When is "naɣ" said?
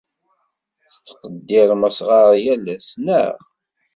3.05-3.37